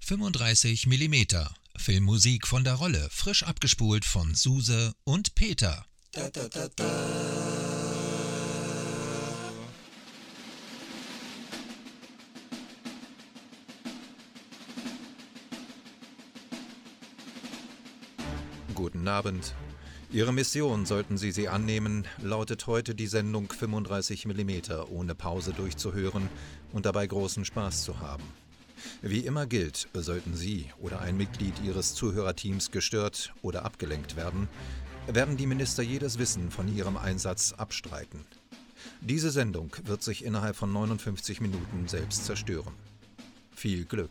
[0.00, 1.14] 35 mm
[1.76, 5.86] Filmmusik von der Rolle, frisch abgespult von Suse und Peter.
[18.74, 19.54] Guten Abend.
[20.10, 24.50] Ihre Mission, sollten Sie sie annehmen, lautet heute die Sendung 35 mm
[24.88, 26.30] ohne Pause durchzuhören
[26.72, 28.24] und dabei großen Spaß zu haben.
[29.02, 34.48] Wie immer gilt, sollten Sie oder ein Mitglied Ihres Zuhörerteams gestört oder abgelenkt werden,
[35.06, 38.24] werden die Minister jedes Wissen von ihrem Einsatz abstreiten.
[39.02, 42.72] Diese Sendung wird sich innerhalb von 59 Minuten selbst zerstören.
[43.54, 44.10] Viel Glück!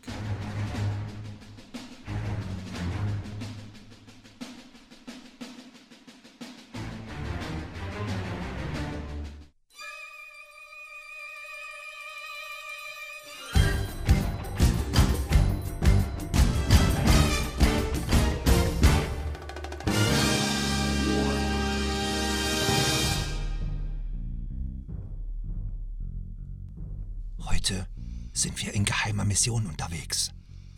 [29.48, 30.32] Mission unterwegs.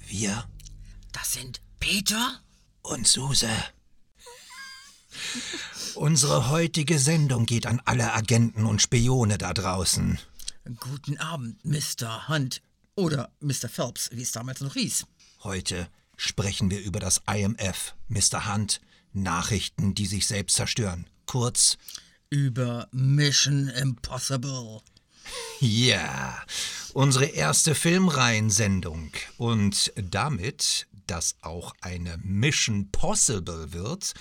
[0.07, 0.45] Wir
[1.11, 2.39] Das sind Peter?
[2.83, 3.49] und Suse.
[5.95, 10.19] Unsere heutige Sendung geht an alle Agenten und Spione da draußen.
[10.79, 12.27] Guten Abend, Mr.
[12.27, 12.61] Hunt.
[12.95, 13.69] Oder Mr.
[13.69, 15.05] Phelps, wie es damals noch hieß.
[15.43, 18.53] Heute sprechen wir über das IMF, Mr.
[18.53, 18.81] Hunt.
[19.13, 21.07] Nachrichten, die sich selbst zerstören.
[21.25, 21.77] Kurz,
[22.29, 24.81] Über Mission Impossible.
[25.59, 26.41] Ja,
[26.93, 29.11] unsere erste Filmreihen-Sendung.
[29.37, 34.13] Und damit das auch eine Mission Possible wird,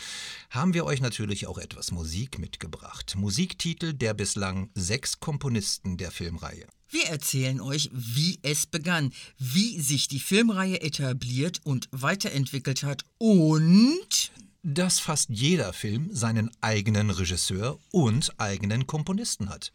[0.51, 3.15] haben wir euch natürlich auch etwas Musik mitgebracht.
[3.17, 6.67] Musiktitel der bislang sechs Komponisten der Filmreihe.
[6.91, 14.33] Wir erzählen euch, wie es begann, wie sich die Filmreihe etabliert und weiterentwickelt hat und
[14.63, 19.73] Dass fast jeder Film seinen eigenen Regisseur und eigenen Komponisten hat.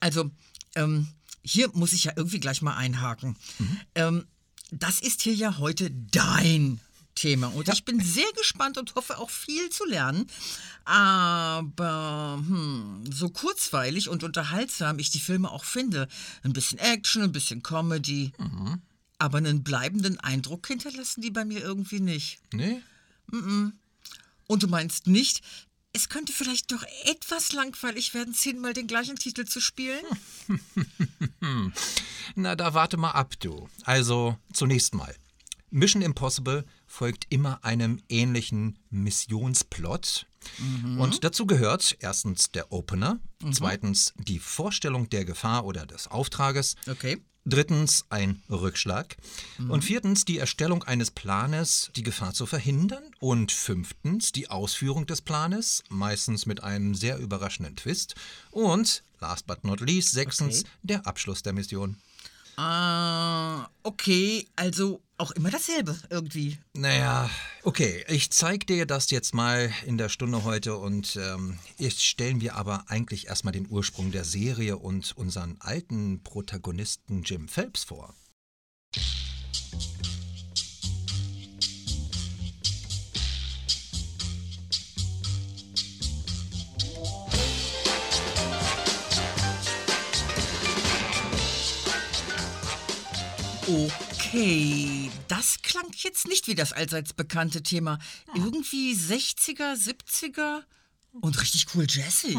[0.00, 0.30] Also,
[0.74, 1.08] ähm,
[1.42, 3.36] hier muss ich ja irgendwie gleich mal einhaken.
[3.94, 4.26] Ähm,
[4.70, 6.80] das ist hier ja heute dein
[7.14, 10.26] Thema und ich bin sehr gespannt und hoffe auch viel zu lernen.
[10.84, 16.08] Aber hm, so kurzweilig und unterhaltsam ich die Filme auch finde,
[16.42, 18.32] ein bisschen Action, ein bisschen Comedy,
[19.18, 22.40] aber einen bleibenden Eindruck hinterlassen die bei mir irgendwie nicht.
[22.52, 22.80] Nee?
[24.46, 25.42] Und du meinst nicht,
[25.92, 30.04] es könnte vielleicht doch etwas langweilig werden, zehnmal den gleichen Titel zu spielen?
[32.34, 33.68] Na, da warte mal ab, du.
[33.84, 35.14] Also, zunächst mal.
[35.70, 40.26] Mission Impossible folgt immer einem ähnlichen Missionsplot.
[40.98, 43.20] Und dazu gehört erstens der Opener,
[43.52, 47.22] zweitens die Vorstellung der Gefahr oder des Auftrages, Okay.
[47.44, 49.16] Drittens ein Rückschlag
[49.68, 55.22] und viertens die Erstellung eines Planes, die Gefahr zu verhindern und fünftens die Ausführung des
[55.22, 58.14] Planes, meistens mit einem sehr überraschenden Twist
[58.50, 60.68] und last but not least sechstens Okay.
[60.82, 61.96] der Abschluss der Mission.
[62.56, 66.58] Ah, okay, also auch immer dasselbe irgendwie.
[66.74, 67.30] Naja,
[67.62, 72.40] okay, ich zeig dir das jetzt mal in der Stunde heute und ähm, jetzt stellen
[72.40, 78.14] wir aber eigentlich erstmal den Ursprung der Serie und unseren alten Protagonisten Jim Phelps vor.
[94.32, 97.98] Okay, das klang jetzt nicht wie das allseits bekannte Thema.
[98.32, 100.62] Irgendwie 60er, 70er
[101.20, 102.38] und richtig cool jazzig.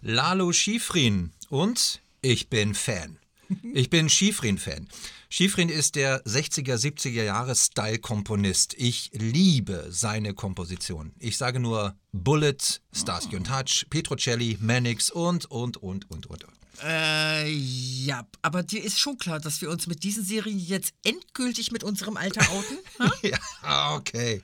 [0.00, 3.18] Lalo Schifrin und ich bin Fan.
[3.74, 4.88] Ich bin Schifrin-Fan.
[5.28, 8.72] Schifrin ist der 60er, 70er Jahre Style-Komponist.
[8.78, 11.12] Ich liebe seine Komposition.
[11.18, 12.56] Ich sage nur Bullet,
[12.94, 16.46] Starsky und Hutch, Petrocelli, Mannix und, und, und, und, und.
[16.82, 21.70] Äh, ja, aber dir ist schon klar, dass wir uns mit diesen Serien jetzt endgültig
[21.70, 22.78] mit unserem Alter outen?
[23.22, 24.42] Ja, okay.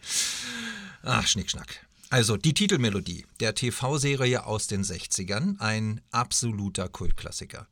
[1.02, 1.86] Ach, Schnickschnack.
[2.10, 7.66] Also die Titelmelodie der TV-Serie aus den 60ern, ein absoluter Kultklassiker.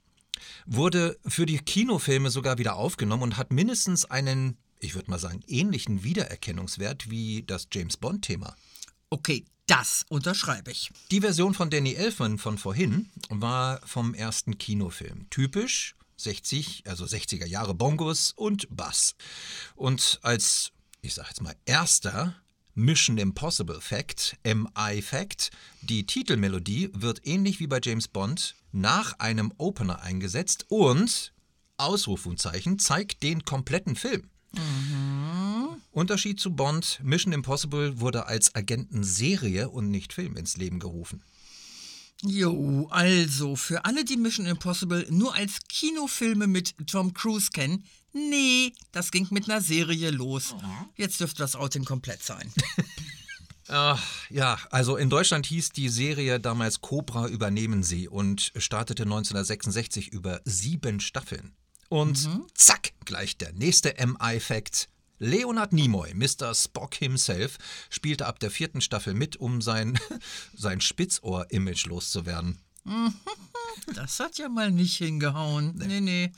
[0.67, 5.41] Wurde für die Kinofilme sogar wieder aufgenommen und hat mindestens einen, ich würde mal sagen,
[5.47, 8.55] ähnlichen Wiedererkennungswert wie das James Bond-Thema.
[9.09, 10.91] Okay, das unterschreibe ich.
[11.11, 15.29] Die Version von Danny Elfman von vorhin war vom ersten Kinofilm.
[15.31, 19.15] Typisch 60, also 60er Jahre Bongos und Bass.
[19.75, 20.73] Und als,
[21.03, 22.35] ich sag jetzt mal, erster
[22.77, 25.51] Mission Impossible Fact, MI Fact.
[25.81, 31.33] Die Titelmelodie wird ähnlich wie bei James Bond nach einem Opener eingesetzt und
[31.79, 34.29] Ausrufungszeichen zeigt den kompletten Film.
[35.97, 41.25] Unterschied zu Bond, Mission Impossible wurde als Agentenserie und nicht Film ins Leben gerufen.
[42.23, 48.75] Jo, also, für alle, die Mission Impossible nur als Kinofilme mit Tom Cruise kennen, nee,
[48.93, 50.55] das ging mit einer Serie los.
[50.97, 52.53] Jetzt dürfte das Outing komplett sein.
[53.69, 60.09] Ach, ja, also in Deutschland hieß die Serie damals Cobra übernehmen sie und startete 1966
[60.09, 61.55] über sieben Staffeln.
[61.89, 64.91] Und zack, gleich der nächste MI-Fact.
[65.19, 66.55] Leonard Nimoy, Mr.
[66.55, 67.59] Spock himself,
[67.91, 69.99] spielte ab der vierten Staffel mit, um sein,
[70.57, 72.59] sein Spitzohr-Image loszuwerden.
[73.95, 75.75] Das hat ja mal nicht hingehauen.
[75.77, 76.33] Nee, nee.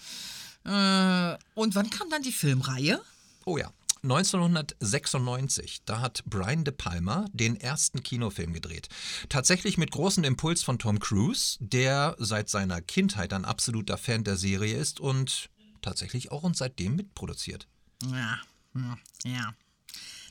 [0.65, 3.01] Äh, und wann kam dann die Filmreihe?
[3.47, 3.73] Oh ja,
[4.03, 8.89] 1996, da hat Brian De Palma den ersten Kinofilm gedreht.
[9.29, 14.37] Tatsächlich mit großem Impuls von Tom Cruise, der seit seiner Kindheit ein absoluter Fan der
[14.37, 15.49] Serie ist und
[15.81, 17.67] tatsächlich auch und seitdem mitproduziert.
[18.05, 18.39] Ja,
[18.73, 19.55] hm, ja.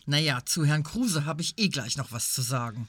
[0.06, 2.88] Naja, zu Herrn Kruse habe ich eh gleich noch was zu sagen.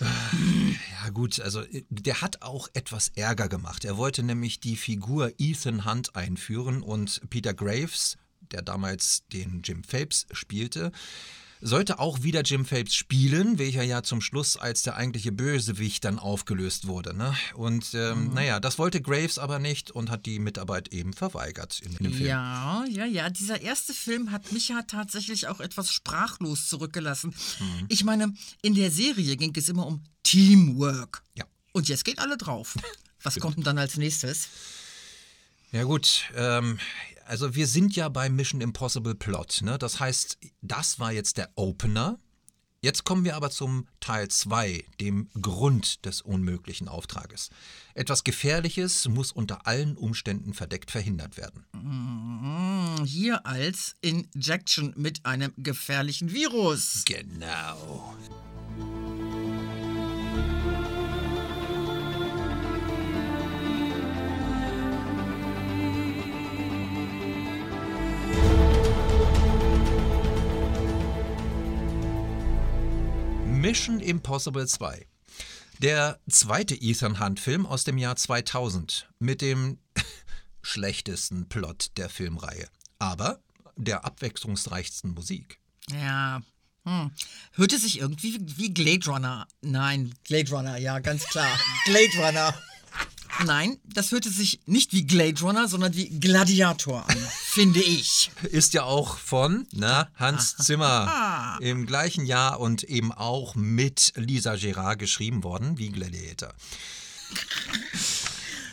[0.00, 3.84] Ja gut, also äh, der hat auch etwas Ärger gemacht.
[3.84, 9.84] Er wollte nämlich die Figur Ethan Hunt einführen und Peter Graves, der damals den Jim
[9.84, 10.92] Phelps spielte,
[11.64, 16.18] sollte auch wieder Jim Phelps spielen, welcher ja zum Schluss als der eigentliche Bösewicht dann
[16.18, 17.16] aufgelöst wurde.
[17.16, 17.34] Ne?
[17.54, 21.94] Und ähm, naja, das wollte Graves aber nicht und hat die Mitarbeit eben verweigert in
[21.94, 22.28] dem Film.
[22.28, 23.30] Ja, ja, ja.
[23.30, 27.34] Dieser erste Film hat mich ja tatsächlich auch etwas sprachlos zurückgelassen.
[27.88, 31.22] Ich meine, in der Serie ging es immer um Teamwork.
[31.34, 31.46] Ja.
[31.72, 32.74] Und jetzt geht alle drauf.
[33.22, 34.48] Was kommt denn dann als nächstes?
[35.72, 36.78] Ja gut, ähm,
[37.26, 39.60] also wir sind ja bei Mission Impossible Plot.
[39.62, 39.78] Ne?
[39.78, 42.18] Das heißt, das war jetzt der Opener.
[42.80, 47.48] Jetzt kommen wir aber zum Teil 2, dem Grund des unmöglichen Auftrages.
[47.94, 51.64] Etwas Gefährliches muss unter allen Umständen verdeckt verhindert werden.
[51.72, 57.04] Hm, Hier als Injection mit einem gefährlichen Virus.
[57.06, 58.14] Genau.
[73.64, 75.06] Mission Impossible 2.
[75.78, 79.78] Der zweite Ethan Hunt-Film aus dem Jahr 2000 mit dem
[80.60, 82.68] schlechtesten Plot der Filmreihe,
[82.98, 83.40] aber
[83.78, 85.60] der abwechslungsreichsten Musik.
[85.90, 86.42] Ja.
[86.84, 87.12] Hm.
[87.52, 89.48] Hörte sich irgendwie wie, wie Glade Runner.
[89.62, 91.58] Nein, Glade Runner, ja, ganz klar.
[91.86, 92.54] Glade Runner.
[93.44, 98.30] Nein, das hörte sich nicht wie Glade Runner, sondern wie Gladiator an, finde ich.
[98.44, 104.56] Ist ja auch von na, Hans Zimmer im gleichen Jahr und eben auch mit Lisa
[104.56, 106.54] Gerard geschrieben worden, wie Gladiator.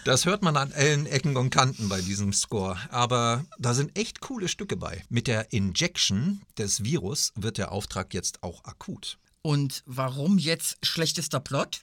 [0.03, 2.77] Das hört man an allen Ecken und Kanten bei diesem Score.
[2.89, 5.03] Aber da sind echt coole Stücke bei.
[5.09, 9.19] Mit der Injection des Virus wird der Auftrag jetzt auch akut.
[9.43, 11.81] Und warum jetzt schlechtester Plot?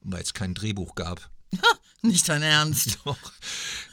[0.00, 1.30] Weil es kein Drehbuch gab.
[2.02, 2.98] Nicht dein Ernst.
[3.04, 3.18] Doch.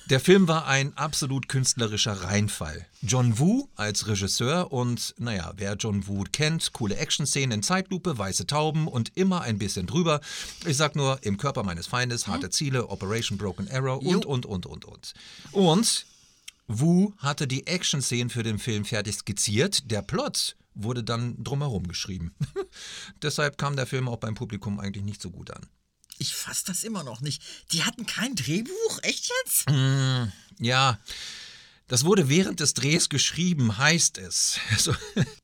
[0.09, 2.85] Der Film war ein absolut künstlerischer Reinfall.
[3.01, 8.45] John Woo als Regisseur und, naja, wer John Woo kennt, coole Action-Szenen in Zeitlupe, weiße
[8.45, 10.21] Tauben und immer ein bisschen drüber.
[10.67, 14.67] Ich sag nur, im Körper meines Feindes, harte Ziele, Operation Broken Arrow und, und, und,
[14.67, 15.13] und, und.
[15.51, 16.05] Und
[16.67, 19.89] Wu hatte die Action-Szenen für den Film fertig skizziert.
[19.89, 22.35] Der Plot wurde dann drumherum geschrieben.
[23.23, 25.65] Deshalb kam der Film auch beim Publikum eigentlich nicht so gut an.
[26.17, 27.41] Ich fass das immer noch nicht.
[27.71, 28.99] Die hatten kein Drehbuch?
[29.01, 29.65] Echt jetzt?
[30.59, 30.99] Ja,
[31.87, 34.59] das wurde während des Drehs geschrieben, heißt es.
[34.71, 34.93] Also,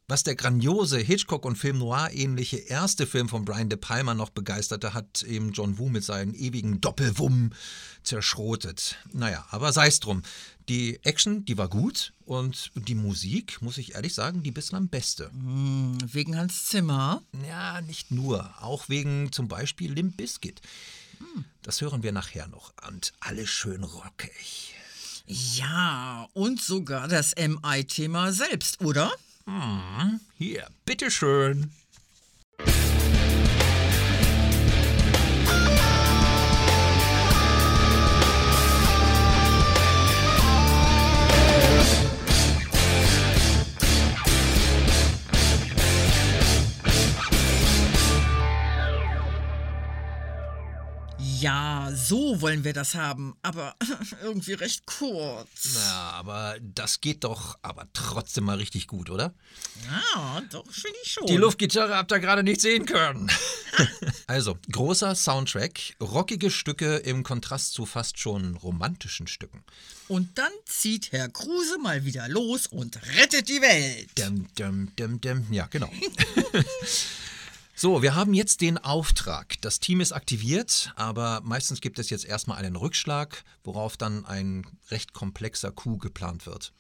[0.07, 4.93] was der grandiose Hitchcock- und Film Noir-ähnliche erste Film von Brian De Palma noch begeisterte,
[4.93, 7.51] hat eben John Woo mit seinen ewigen Doppelwumm
[8.03, 8.97] zerschrotet.
[9.13, 10.23] Naja, aber sei es drum.
[10.67, 15.31] Die Action, die war gut und die Musik, muss ich ehrlich sagen, die bislang beste.
[15.33, 17.21] Wegen Hans Zimmer.
[17.47, 18.53] Ja, nicht nur.
[18.61, 20.61] Auch wegen zum Beispiel Limp Bizkit.
[21.61, 22.73] Das hören wir nachher noch.
[22.87, 24.75] Und alles schön rockig.
[25.25, 29.11] Ja, und sogar das MI-Thema selbst, oder?
[30.37, 31.71] Hier, bitteschön.
[51.41, 53.75] Ja, so wollen wir das haben, aber
[54.21, 55.73] irgendwie recht kurz.
[55.73, 59.33] Na, aber das geht doch aber trotzdem mal richtig gut, oder?
[59.89, 61.25] Ja, doch, finde ich schon.
[61.25, 63.31] Die Luftgitarre habt ihr gerade nicht sehen können.
[64.27, 69.63] also, großer Soundtrack, rockige Stücke im Kontrast zu fast schon romantischen Stücken.
[70.07, 74.09] Und dann zieht Herr Kruse mal wieder los und rettet die Welt.
[74.15, 75.47] Dum, dum, dum, dum.
[75.49, 75.89] Ja, genau.
[77.75, 79.55] So, wir haben jetzt den Auftrag.
[79.61, 84.65] Das Team ist aktiviert, aber meistens gibt es jetzt erstmal einen Rückschlag, worauf dann ein
[84.89, 86.73] recht komplexer Coup geplant wird.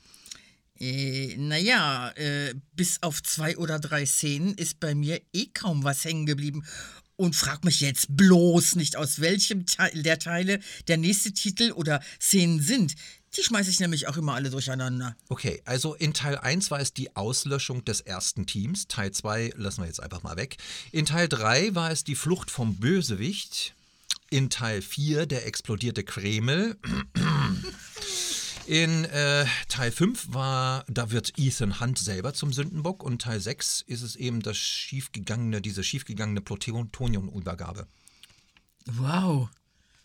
[0.79, 6.03] Äh, naja, äh, bis auf zwei oder drei Szenen ist bei mir eh kaum was
[6.03, 6.65] hängen geblieben.
[7.15, 12.01] Und frag mich jetzt bloß nicht, aus welchem Teil der Teile der nächste Titel oder
[12.19, 12.95] Szenen sind.
[13.37, 15.15] Die schmeiße ich nämlich auch immer alle durcheinander.
[15.29, 18.87] Okay, also in Teil 1 war es die Auslöschung des ersten Teams.
[18.87, 20.57] Teil 2 lassen wir jetzt einfach mal weg.
[20.91, 23.73] In Teil 3 war es die Flucht vom Bösewicht.
[24.29, 26.77] In Teil 4 der explodierte Kreml.
[28.67, 33.83] In äh, Teil 5 war, da wird Ethan Hunt selber zum Sündenbock und Teil 6
[33.87, 37.87] ist es eben das schiefgegangene, diese schiefgegangene Plutonium-Übergabe.
[38.85, 39.49] Wow.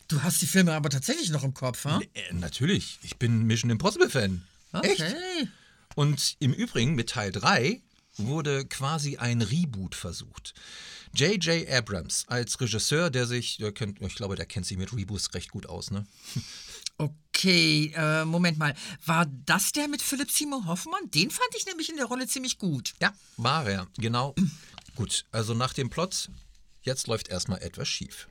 [0.07, 1.99] Du hast die Filme aber tatsächlich noch im Kopf, ha?
[2.13, 4.43] Äh, natürlich, ich bin Mission Impossible Fan.
[4.81, 5.01] Echt?
[5.01, 5.49] Okay.
[5.95, 7.81] Und im Übrigen mit Teil 3
[8.17, 10.53] wurde quasi ein Reboot versucht.
[11.13, 11.67] J.J.
[11.69, 15.51] Abrams als Regisseur, der sich, der kennt, ich glaube, der kennt sich mit Reboots recht
[15.51, 16.05] gut aus, ne?
[16.99, 18.73] Okay, äh, Moment mal.
[19.05, 21.11] War das der mit Philipp Seymour Hoffmann?
[21.11, 22.95] Den fand ich nämlich in der Rolle ziemlich gut.
[22.99, 24.33] Ja, war er, genau.
[24.95, 26.31] Gut, also nach dem Plot,
[26.81, 28.27] jetzt läuft erstmal etwas schief.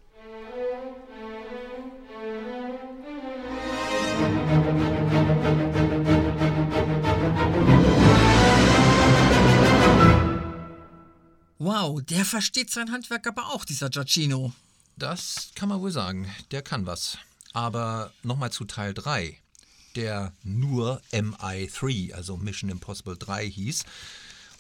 [11.59, 14.53] Wow, der versteht sein Handwerk aber auch, dieser Giacchino.
[14.97, 17.19] Das kann man wohl sagen, der kann was.
[17.53, 19.37] Aber nochmal zu Teil 3,
[19.95, 23.85] der nur MI3, also Mission Impossible 3 hieß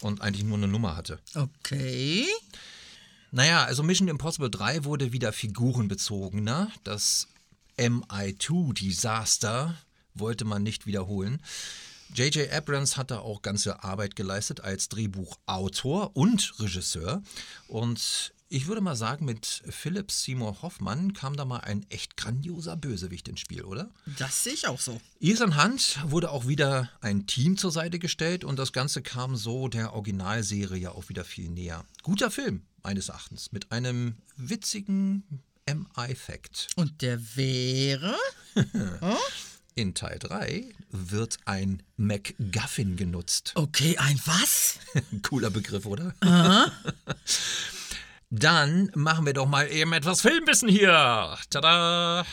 [0.01, 1.19] und eigentlich nur eine Nummer hatte.
[1.35, 2.27] Okay.
[3.31, 6.71] Naja, also Mission Impossible 3 wurde wieder figurenbezogener.
[6.85, 7.29] Das
[7.79, 9.77] MI2-Desaster
[10.15, 11.43] wollte man nicht wiederholen.
[12.15, 12.53] J.J.
[12.53, 17.23] Abrams hat da auch ganze Arbeit geleistet als Drehbuchautor und Regisseur.
[17.69, 22.77] Und ich würde mal sagen, mit Philip Seymour Hoffmann kam da mal ein echt grandioser
[22.77, 23.91] Bösewicht ins Spiel, oder?
[24.19, 25.01] Das sehe ich auch so.
[25.19, 29.67] Ethan Hunt wurde auch wieder ein Team zur Seite gestellt und das Ganze kam so
[29.67, 31.85] der Originalserie auch wieder viel näher.
[32.05, 36.69] Guter Film, meines Erachtens, mit einem witzigen MI-Fact.
[36.77, 38.17] Und der wäre?
[39.75, 43.53] In Teil 3 wird ein MacGuffin genutzt.
[43.55, 44.79] Okay, ein was?
[45.23, 46.15] Cooler Begriff, oder?
[48.31, 51.37] Dann machen wir doch mal eben etwas Filmwissen hier.
[51.51, 52.25] Tada!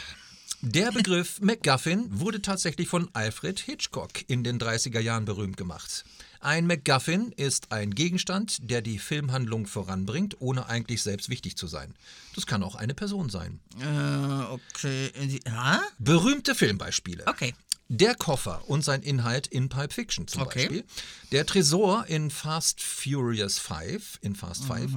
[0.62, 6.06] Der Begriff MacGuffin wurde tatsächlich von Alfred Hitchcock in den 30er Jahren berühmt gemacht.
[6.44, 11.96] Ein MacGuffin ist ein Gegenstand, der die Filmhandlung voranbringt, ohne eigentlich selbst wichtig zu sein.
[12.36, 13.62] Das kann auch eine Person sein.
[13.80, 15.40] Äh, okay.
[15.46, 15.82] Ja?
[16.00, 17.24] Berühmte Filmbeispiele.
[17.28, 17.54] Okay.
[17.88, 20.60] Der Koffer und sein Inhalt in Pulp Fiction zum Okay.
[20.64, 20.84] Beispiel.
[21.32, 24.92] Der Tresor in Fast Furious 5, in Fast 5.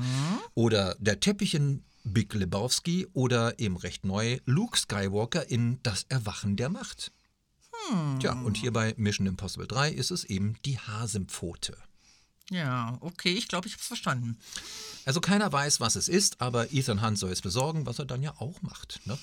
[0.54, 6.56] Oder der Teppich in Big Lebowski oder eben recht neu Luke Skywalker in Das Erwachen
[6.56, 7.12] der Macht.
[8.20, 11.76] Tja, und hier bei Mission Impossible 3 ist es eben die Hasenpfote.
[12.50, 14.38] Ja, okay, ich glaube, ich habe es verstanden.
[15.04, 18.22] Also keiner weiß, was es ist, aber Ethan Hunt soll es besorgen, was er dann
[18.22, 19.00] ja auch macht.
[19.04, 19.18] Ne?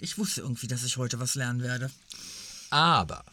[0.00, 1.90] Ich wusste irgendwie, dass ich heute was lernen werde.
[2.70, 3.24] Aber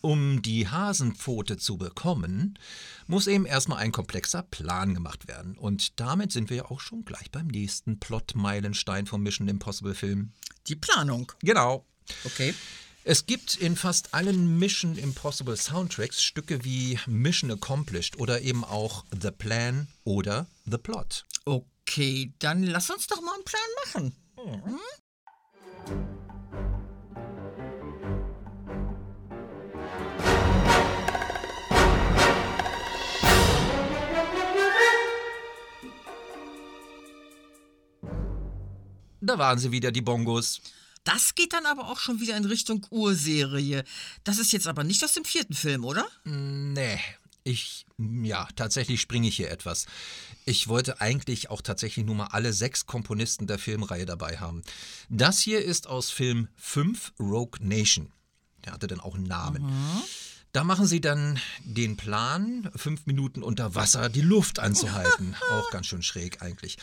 [0.00, 2.58] um die Hasenpfote zu bekommen,
[3.06, 5.58] muss eben erstmal ein komplexer Plan gemacht werden.
[5.58, 10.32] Und damit sind wir ja auch schon gleich beim nächsten Plot-Meilenstein vom Mission Impossible Film.
[10.68, 11.32] Die Planung.
[11.40, 11.84] Genau.
[12.24, 12.54] Okay.
[13.10, 19.06] Es gibt in fast allen Mission Impossible Soundtracks Stücke wie Mission Accomplished oder eben auch
[19.18, 21.24] The Plan oder The Plot.
[21.46, 24.12] Okay, dann lass uns doch mal einen Plan machen.
[39.22, 40.60] Da waren sie wieder, die Bongos.
[41.08, 43.82] Das geht dann aber auch schon wieder in Richtung Urserie.
[44.24, 46.06] Das ist jetzt aber nicht aus dem vierten Film, oder?
[46.24, 47.00] Nee,
[47.44, 49.86] ich, ja, tatsächlich springe ich hier etwas.
[50.44, 54.62] Ich wollte eigentlich auch tatsächlich nur mal alle sechs Komponisten der Filmreihe dabei haben.
[55.08, 58.12] Das hier ist aus Film 5 Rogue Nation.
[58.66, 59.64] Der hatte dann auch einen Namen.
[60.58, 65.36] Da machen sie dann den Plan, fünf Minuten unter Wasser die Luft anzuhalten.
[65.52, 66.78] Auch ganz schön schräg eigentlich.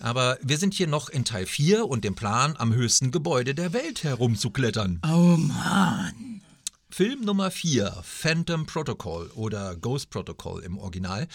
[0.00, 3.72] Aber wir sind hier noch in Teil 4 und dem Plan, am höchsten Gebäude der
[3.72, 5.00] Welt herumzuklettern.
[5.04, 6.42] Oh Mann.
[6.90, 11.28] Film Nummer 4, Phantom Protocol oder Ghost Protocol im Original.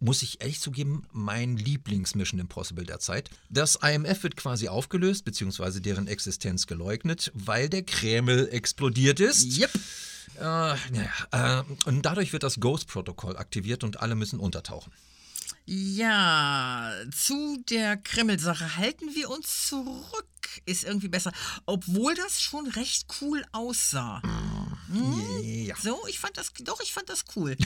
[0.00, 3.28] Muss ich ehrlich zugeben, mein Lieblings-Mission Impossible der Zeit.
[3.50, 9.58] Das IMF wird quasi aufgelöst, beziehungsweise deren Existenz geleugnet, weil der Kreml explodiert ist.
[9.58, 9.72] Yep.
[10.38, 14.92] Äh, naja, äh, und dadurch wird das Ghost-Protokoll aktiviert und alle müssen untertauchen.
[15.64, 20.26] Ja, zu der Kreml-Sache halten wir uns zurück.
[20.64, 21.32] Ist irgendwie besser.
[21.66, 24.22] Obwohl das schon recht cool aussah.
[24.92, 25.74] Ja.
[25.82, 27.56] So, ich fand das, doch, ich fand das cool.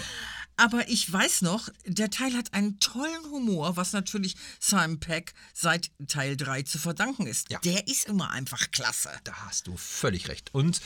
[0.57, 5.91] Aber ich weiß noch, der Teil hat einen tollen Humor, was natürlich Simon Peck seit
[6.09, 7.51] Teil 3 zu verdanken ist.
[7.51, 7.59] Ja.
[7.61, 9.11] Der ist immer einfach klasse.
[9.25, 10.55] Da hast du völlig recht.
[10.55, 10.81] Und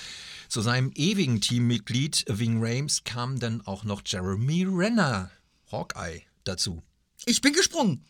[0.48, 5.30] zu seinem ewigen Teammitglied Wing Rames kam dann auch noch Jeremy Renner,
[5.70, 6.82] Hawkeye, dazu.
[7.26, 8.04] Ich bin gesprungen.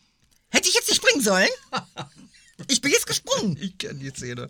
[0.49, 1.49] Hätte ich jetzt nicht springen sollen?
[2.67, 3.57] Ich bin jetzt gesprungen.
[3.59, 4.47] Ich kenne die Szene.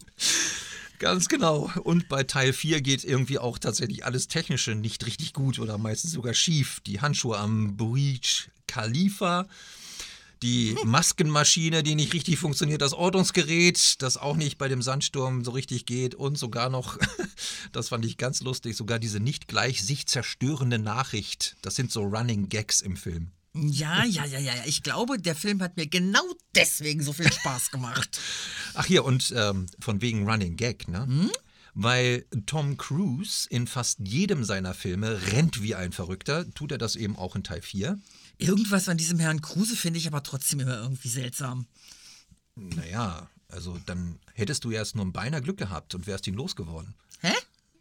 [1.00, 1.72] Ganz genau.
[1.84, 6.12] Und bei Teil 4 geht irgendwie auch tatsächlich alles Technische nicht richtig gut oder meistens
[6.12, 6.80] sogar schief.
[6.86, 9.48] Die Handschuhe am Breach Khalifa,
[10.42, 15.52] die Maskenmaschine, die nicht richtig funktioniert, das Ortungsgerät, das auch nicht bei dem Sandsturm so
[15.52, 16.98] richtig geht und sogar noch,
[17.72, 21.58] das fand ich ganz lustig, sogar diese nicht gleich sich zerstörende Nachricht.
[21.62, 23.32] Das sind so Running Gags im Film.
[23.56, 24.54] Ja, ja, ja, ja.
[24.66, 28.20] Ich glaube, der Film hat mir genau deswegen so viel Spaß gemacht.
[28.74, 31.08] Ach hier, und ähm, von wegen Running Gag, ne?
[31.74, 36.96] Weil Tom Cruise in fast jedem seiner Filme rennt wie ein Verrückter, tut er das
[36.96, 37.98] eben auch in Teil 4.
[38.38, 41.68] Irgendwas an diesem Herrn Kruse finde ich aber trotzdem immer irgendwie seltsam.
[42.56, 46.36] Naja, also dann hättest du ja erst nur ein beinahe Glück gehabt und wärst ihn
[46.36, 46.96] losgeworden.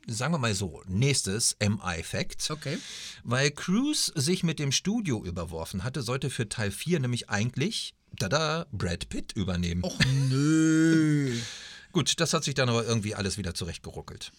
[0.06, 2.50] Sagen wir mal so, nächstes MI-Fact.
[2.50, 2.78] Okay.
[3.22, 8.66] Weil Cruise sich mit dem Studio überworfen hatte, sollte für Teil 4 nämlich eigentlich, tada,
[8.70, 9.82] Brad Pitt übernehmen.
[9.82, 11.34] Och nö.
[11.92, 14.32] Gut, das hat sich dann aber irgendwie alles wieder zurechtgeruckelt.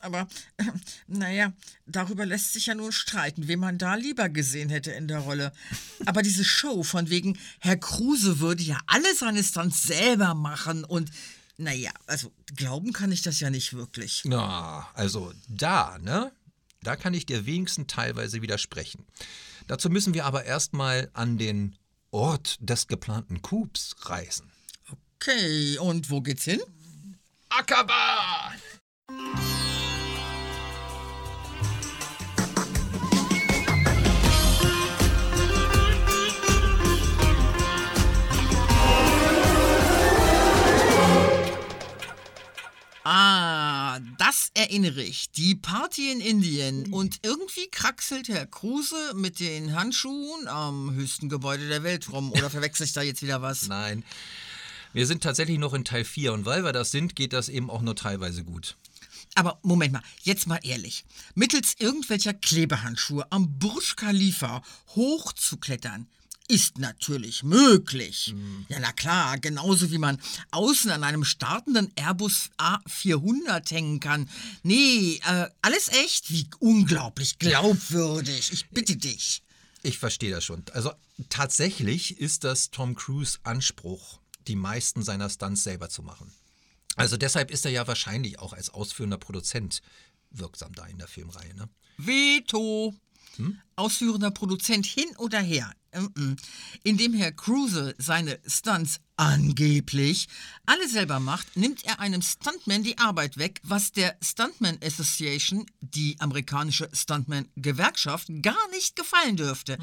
[0.00, 0.64] Aber, äh,
[1.06, 1.52] naja,
[1.86, 5.52] darüber lässt sich ja nur streiten, wen man da lieber gesehen hätte in der Rolle.
[6.06, 11.10] Aber diese Show von wegen, Herr Kruse würde ja alle seine Stunts selber machen und,
[11.62, 14.22] naja, also glauben kann ich das ja nicht wirklich.
[14.24, 16.32] Na, also da, ne?
[16.82, 19.06] Da kann ich dir wenigstens teilweise widersprechen.
[19.68, 21.76] Dazu müssen wir aber erstmal an den
[22.10, 24.50] Ort des geplanten Coups reisen.
[25.16, 26.60] Okay, und wo geht's hin?
[27.48, 28.60] Ackerbahn!
[43.04, 45.30] Ah, das erinnere ich.
[45.32, 46.92] Die Party in Indien.
[46.92, 52.30] Und irgendwie kraxelt Herr Kruse mit den Handschuhen am höchsten Gebäude der Welt rum.
[52.30, 53.66] Oder verwechsel ich da jetzt wieder was?
[53.66, 54.04] Nein,
[54.92, 57.70] wir sind tatsächlich noch in Teil 4 und weil wir das sind, geht das eben
[57.70, 58.76] auch nur teilweise gut.
[59.34, 61.04] Aber Moment mal, jetzt mal ehrlich.
[61.34, 64.62] Mittels irgendwelcher Klebehandschuhe am Burj Khalifa
[64.94, 66.06] hochzuklettern,
[66.48, 68.34] ist natürlich möglich.
[68.68, 74.28] Ja, na klar, genauso wie man außen an einem startenden Airbus A400 hängen kann.
[74.62, 76.30] Nee, äh, alles echt?
[76.30, 78.52] Wie unglaublich glaubwürdig.
[78.52, 79.42] Ich bitte dich.
[79.82, 80.64] Ich verstehe das schon.
[80.72, 80.92] Also
[81.28, 86.32] tatsächlich ist das Tom Cruise Anspruch, die meisten seiner Stunts selber zu machen.
[86.96, 89.82] Also deshalb ist er ja wahrscheinlich auch als ausführender Produzent
[90.30, 91.54] wirksam da in der Filmreihe.
[91.54, 91.68] Ne?
[91.96, 92.94] Veto.
[93.76, 95.72] Ausführender Produzent hin oder her.
[95.94, 96.36] Mm, mm.
[96.84, 100.28] Indem Herr Kruse seine Stunts angeblich
[100.66, 106.16] alle selber macht, nimmt er einem Stuntman die Arbeit weg, was der Stuntman Association, die
[106.18, 109.78] amerikanische Stuntman-Gewerkschaft, gar nicht gefallen dürfte.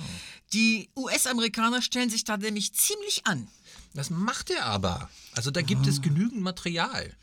[0.54, 3.48] Die US-Amerikaner stellen sich da nämlich ziemlich an.
[3.94, 5.10] Das macht er aber.
[5.34, 7.16] Also da gibt es genügend Material.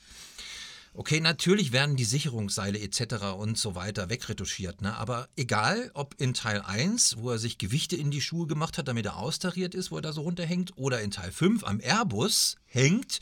[0.98, 3.36] Okay, natürlich werden die Sicherungsseile etc.
[3.36, 4.96] und so weiter wegretuschiert, ne?
[4.96, 8.88] aber egal, ob in Teil 1, wo er sich Gewichte in die Schuhe gemacht hat,
[8.88, 12.56] damit er austariert ist, wo er da so runterhängt, oder in Teil 5 am Airbus
[12.64, 13.20] hängt,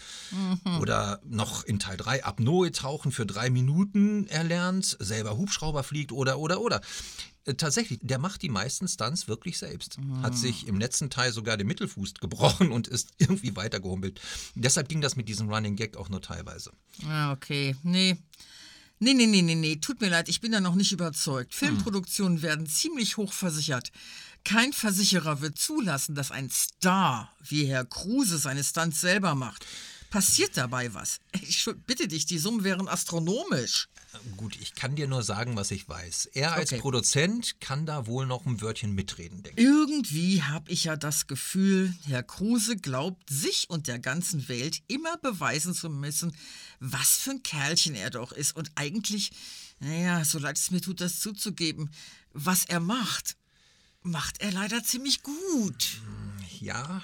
[0.81, 6.39] oder noch in Teil 3 Apnoe tauchen für drei Minuten erlernt, selber Hubschrauber fliegt oder,
[6.39, 6.81] oder, oder.
[7.47, 9.99] Äh, Tatsächlich, der macht die meisten Stunts wirklich selbst.
[10.23, 14.21] Hat sich im letzten Teil sogar den Mittelfuß gebrochen und ist irgendwie weitergehumpelt.
[14.55, 16.73] Deshalb ging das mit diesem Running Gag auch nur teilweise.
[17.07, 17.77] Ah, okay.
[17.83, 18.17] Nee.
[19.01, 19.77] Nee, nee, nee, nee, nee.
[19.77, 21.55] Tut mir leid, ich bin da noch nicht überzeugt.
[21.55, 23.93] Filmproduktionen werden ziemlich hoch versichert.
[24.45, 29.67] Kein Versicherer wird zulassen, dass ein Star wie Herr Kruse seine Stunts selber macht.
[30.11, 31.19] Passiert dabei was?
[31.43, 33.89] Ich bitte dich, die Summen wären astronomisch.
[34.37, 36.27] Gut, ich kann dir nur sagen, was ich weiß.
[36.35, 36.81] Er als Okay.
[36.81, 39.67] Produzent kann da wohl noch ein Wörtchen mitreden, denke ich.
[39.67, 45.17] Irgendwie habe ich ja das Gefühl, Herr Kruse glaubt, sich und der ganzen Welt immer
[45.19, 46.35] beweisen zu müssen,
[46.81, 48.57] was für ein Kerlchen er doch ist.
[48.57, 49.31] Und eigentlich,
[49.81, 51.91] naja, so leid es mir tut, das zuzugeben,
[52.33, 53.37] was er macht,
[54.03, 56.01] macht er leider ziemlich gut.
[56.61, 57.03] Ja,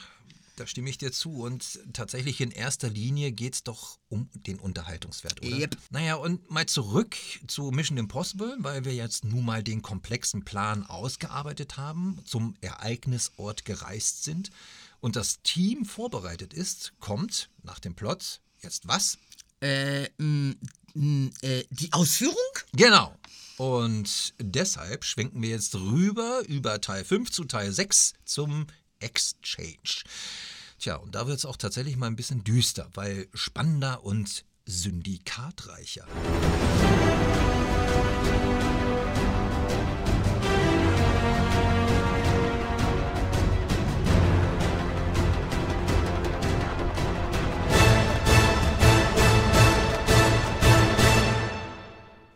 [0.61, 1.43] da stimme ich dir zu.
[1.43, 5.57] Und tatsächlich in erster Linie geht es doch um den Unterhaltungswert, oder?
[5.57, 5.77] Yep.
[5.91, 10.85] Naja, und mal zurück zu Mission Impossible, weil wir jetzt nun mal den komplexen Plan
[10.85, 14.51] ausgearbeitet haben, zum Ereignisort gereist sind
[15.01, 19.17] und das Team vorbereitet ist, kommt nach dem Plot jetzt was?
[19.63, 20.57] Äh, m,
[20.95, 22.37] m, äh, die Ausführung?
[22.73, 23.17] Genau.
[23.57, 28.67] Und deshalb schwenken wir jetzt rüber über Teil 5 zu Teil 6 zum
[29.01, 30.05] Exchange.
[30.79, 36.07] Tja, und da wird es auch tatsächlich mal ein bisschen düster, weil spannender und syndikatreicher.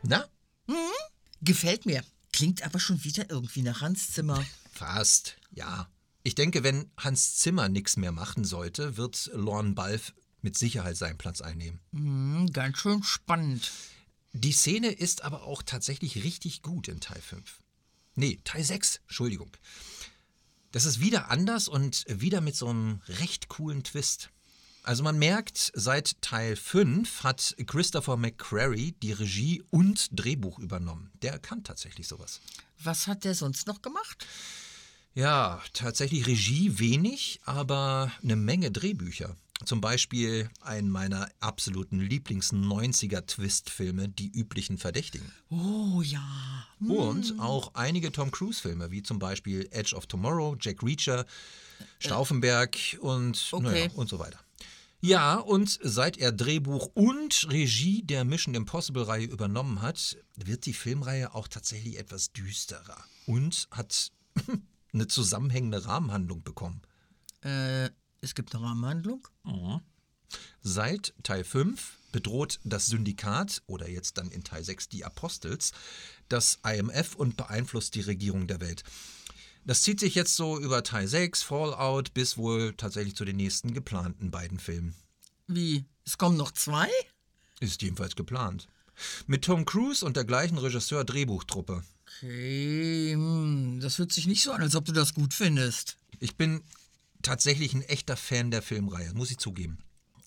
[0.02, 0.28] Na,
[1.44, 2.02] Gefällt mir.
[2.32, 4.44] Klingt aber schon wieder irgendwie nach Hans Zimmer.
[4.72, 5.88] Fast, ja.
[6.26, 11.18] Ich denke, wenn Hans Zimmer nichts mehr machen sollte, wird Lorne Balf mit Sicherheit seinen
[11.18, 11.80] Platz einnehmen.
[11.92, 13.70] Hm, ganz schön spannend.
[14.32, 17.60] Die Szene ist aber auch tatsächlich richtig gut in Teil 5.
[18.14, 19.54] Nee, Teil 6, Entschuldigung.
[20.72, 24.30] Das ist wieder anders und wieder mit so einem recht coolen Twist.
[24.82, 31.10] Also man merkt, seit Teil 5 hat Christopher McQuarrie die Regie und Drehbuch übernommen.
[31.20, 32.40] Der kann tatsächlich sowas.
[32.82, 34.26] Was hat der sonst noch gemacht?
[35.14, 39.34] Ja, tatsächlich Regie wenig, aber eine Menge Drehbücher.
[39.64, 45.30] Zum Beispiel einen meiner absoluten Lieblings-90er-Twist-Filme, Die üblichen Verdächtigen.
[45.48, 46.66] Oh ja.
[46.80, 51.24] Und auch einige Tom Cruise-Filme, wie zum Beispiel Edge of Tomorrow, Jack Reacher,
[52.00, 53.62] Stauffenberg und, Okay.
[53.64, 54.40] naja, und so weiter.
[55.00, 61.32] Ja, und seit er Drehbuch und Regie der Mission Impossible-Reihe übernommen hat, wird die Filmreihe
[61.34, 64.10] auch tatsächlich etwas düsterer und hat
[64.94, 66.80] eine zusammenhängende Rahmenhandlung bekommen.
[67.42, 69.28] Äh, es gibt eine Rahmenhandlung?
[70.62, 75.72] Seit Teil 5 bedroht das Syndikat oder jetzt dann in Teil 6 die Apostels
[76.28, 78.82] das IMF und beeinflusst die Regierung der Welt.
[79.66, 83.72] Das zieht sich jetzt so über Teil 6, Fallout, bis wohl tatsächlich zu den nächsten
[83.72, 84.94] geplanten beiden Filmen.
[85.46, 85.86] Wie?
[86.04, 86.88] Es kommen noch zwei?
[87.60, 88.68] Ist jedenfalls geplant.
[89.26, 91.82] Mit Tom Cruise und der gleichen Regisseur-Drehbuchtruppe.
[92.18, 95.96] Okay, hm, das hört sich nicht so an, als ob du das gut findest.
[96.20, 96.62] Ich bin
[97.22, 99.78] tatsächlich ein echter Fan der Filmreihe, muss ich zugeben.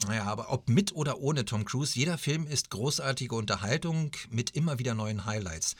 [0.06, 4.80] Naja, aber ob mit oder ohne Tom Cruise, jeder Film ist großartige Unterhaltung mit immer
[4.80, 5.76] wieder neuen Highlights.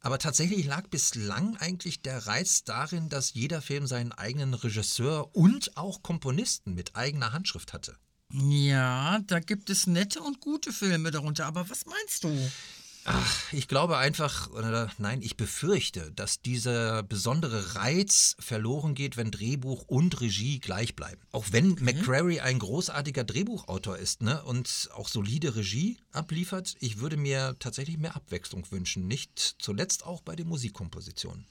[0.00, 5.76] Aber tatsächlich lag bislang eigentlich der Reiz darin, dass jeder Film seinen eigenen Regisseur und
[5.76, 7.96] auch Komponisten mit eigener Handschrift hatte.
[8.30, 12.50] Ja, da gibt es nette und gute Filme darunter, aber was meinst du?
[13.08, 19.30] Ach, ich glaube einfach, oder nein, ich befürchte, dass dieser besondere Reiz verloren geht, wenn
[19.30, 21.22] Drehbuch und Regie gleich bleiben.
[21.30, 27.16] Auch wenn McCrary ein großartiger Drehbuchautor ist ne, und auch solide Regie abliefert, ich würde
[27.16, 31.46] mir tatsächlich mehr Abwechslung wünschen, nicht zuletzt auch bei den Musikkompositionen.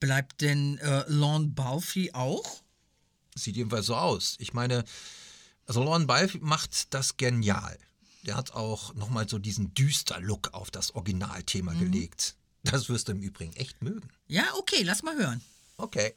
[0.00, 2.62] Bleibt denn äh, Lorne Balfe auch?
[3.36, 4.34] Sieht jedenfalls so aus.
[4.40, 4.84] Ich meine,
[5.66, 7.78] also Lorne Balfe macht das genial.
[8.26, 12.36] Der hat auch nochmal so diesen düster Look auf das Originalthema gelegt.
[12.62, 14.08] Das wirst du im Übrigen echt mögen.
[14.26, 15.42] Ja, okay, lass mal hören.
[15.76, 16.14] Okay.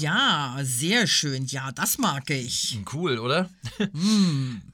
[0.00, 1.46] Ja, sehr schön.
[1.46, 2.78] Ja, das mag ich.
[2.92, 3.48] Cool, oder?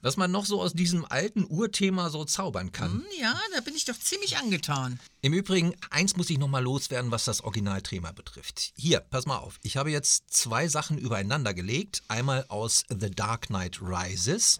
[0.01, 2.91] Was man noch so aus diesem alten Urthema so zaubern kann.
[2.91, 4.99] Hm, ja, da bin ich doch ziemlich angetan.
[5.21, 8.73] Im Übrigen, eins muss ich nochmal loswerden, was das Originalthema betrifft.
[8.75, 9.59] Hier, pass mal auf.
[9.63, 12.03] Ich habe jetzt zwei Sachen übereinander gelegt.
[12.07, 14.59] Einmal aus The Dark Knight Rises.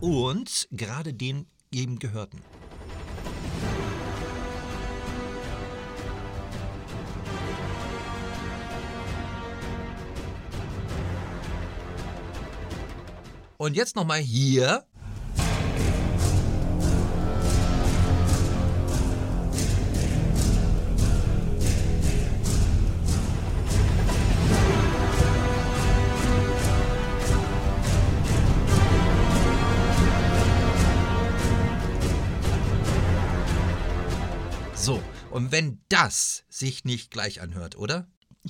[0.00, 2.42] Und gerade den eben gehörten.
[13.58, 14.86] Und jetzt nochmal hier.
[35.60, 38.08] Wenn das sich nicht gleich anhört, oder?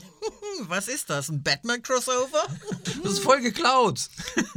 [0.60, 1.28] Was ist das?
[1.28, 2.46] Ein Batman-Crossover?
[3.02, 4.08] Das ist voll geklaut.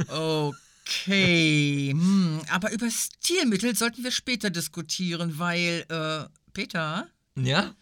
[0.06, 1.90] Okay.
[1.90, 7.74] Hm, aber über Stilmittel sollten wir später diskutieren, weil, äh, Peter, Ja?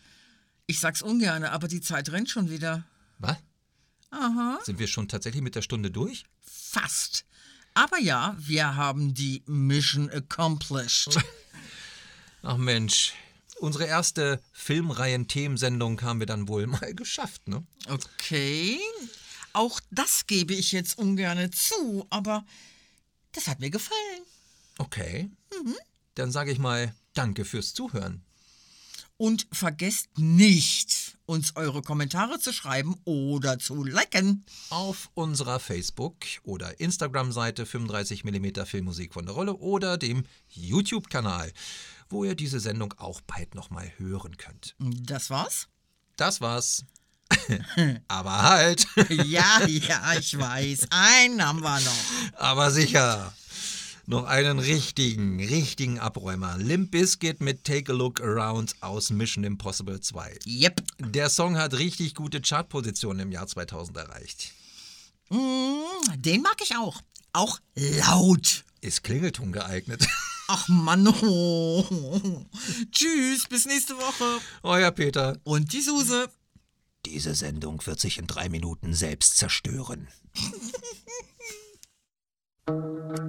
[0.66, 2.84] ich sag's ungern, aber die Zeit rennt schon wieder.
[3.18, 3.36] Was?
[4.10, 4.58] Aha.
[4.64, 6.24] Sind wir schon tatsächlich mit der Stunde durch?
[6.40, 7.26] Fast.
[7.74, 11.18] Aber ja, wir haben die Mission accomplished.
[12.42, 13.12] Ach Mensch,
[13.62, 17.64] unsere erste Filmreihen-Themensendung haben wir dann wohl mal geschafft, ne?
[17.88, 18.80] Okay.
[19.52, 22.44] Auch das gebe ich jetzt ungern zu, aber
[23.32, 24.22] das hat mir gefallen.
[24.78, 25.30] Okay.
[26.14, 28.22] Dann sage ich mal Danke fürs Zuhören.
[29.22, 34.44] Und vergesst nicht, uns eure Kommentare zu schreiben oder zu liken.
[34.68, 41.52] Auf unserer Facebook- oder Instagram-Seite 35mm Filmmusik von der Rolle oder dem YouTube-Kanal,
[42.08, 44.74] wo ihr diese Sendung auch bald nochmal hören könnt.
[44.80, 45.68] Das war's?
[46.16, 46.84] Das war's.
[48.08, 48.88] Aber halt.
[49.08, 50.88] Ja, ja, ich weiß.
[50.90, 52.40] Einen haben wir noch.
[52.40, 53.32] Aber sicher.
[54.06, 56.58] Noch einen richtigen, richtigen Abräumer.
[56.58, 60.38] Limp Bizkit mit Take a Look Around aus Mission Impossible 2.
[60.44, 60.82] Yep.
[60.98, 64.52] Der Song hat richtig gute Chartpositionen im Jahr 2000 erreicht.
[65.30, 65.82] Mm,
[66.16, 67.00] Den mag ich auch.
[67.32, 68.64] Auch laut.
[68.80, 70.04] Ist Klingelton geeignet?
[70.48, 71.06] Ach Mann.
[71.06, 72.44] Oh.
[72.90, 74.40] Tschüss, bis nächste Woche.
[74.64, 75.38] Euer Peter.
[75.44, 76.28] Und die Suse.
[77.06, 80.08] Diese Sendung wird sich in drei Minuten selbst zerstören.
[82.68, 83.22] Música